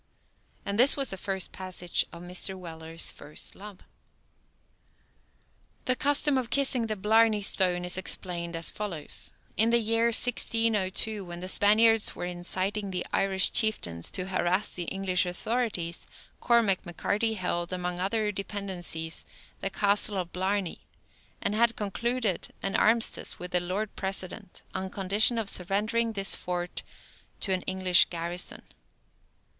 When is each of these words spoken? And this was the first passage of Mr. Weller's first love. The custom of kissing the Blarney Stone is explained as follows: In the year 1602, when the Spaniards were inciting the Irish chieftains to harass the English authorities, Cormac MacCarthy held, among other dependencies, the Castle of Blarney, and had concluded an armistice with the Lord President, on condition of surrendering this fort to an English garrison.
And 0.65 0.79
this 0.79 0.97
was 0.97 1.11
the 1.11 1.15
first 1.17 1.51
passage 1.51 2.07
of 2.11 2.23
Mr. 2.23 2.57
Weller's 2.57 3.11
first 3.11 3.53
love. 3.53 3.81
The 5.85 5.95
custom 5.95 6.39
of 6.39 6.49
kissing 6.49 6.87
the 6.87 6.95
Blarney 6.95 7.43
Stone 7.43 7.85
is 7.85 7.99
explained 7.99 8.55
as 8.55 8.71
follows: 8.71 9.31
In 9.57 9.69
the 9.69 9.77
year 9.77 10.05
1602, 10.05 11.23
when 11.23 11.39
the 11.39 11.47
Spaniards 11.47 12.15
were 12.15 12.25
inciting 12.25 12.89
the 12.89 13.05
Irish 13.13 13.51
chieftains 13.51 14.09
to 14.13 14.25
harass 14.29 14.73
the 14.73 14.85
English 14.85 15.27
authorities, 15.27 16.07
Cormac 16.39 16.83
MacCarthy 16.83 17.35
held, 17.35 17.71
among 17.71 17.99
other 17.99 18.31
dependencies, 18.31 19.23
the 19.59 19.69
Castle 19.69 20.17
of 20.17 20.31
Blarney, 20.33 20.81
and 21.43 21.53
had 21.53 21.75
concluded 21.75 22.51
an 22.63 22.75
armistice 22.75 23.37
with 23.37 23.51
the 23.51 23.59
Lord 23.59 23.95
President, 23.95 24.63
on 24.73 24.89
condition 24.89 25.37
of 25.37 25.47
surrendering 25.47 26.13
this 26.13 26.33
fort 26.33 26.81
to 27.41 27.53
an 27.53 27.61
English 27.67 28.05
garrison. 28.05 28.63